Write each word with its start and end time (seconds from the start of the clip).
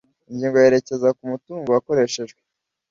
ingingo 0.31 0.57
yerekeza 0.63 1.07
kumutungo 1.17 1.67
wakoreshejwe 1.75 2.39